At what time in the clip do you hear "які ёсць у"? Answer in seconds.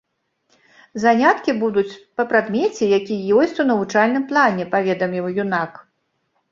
2.97-3.67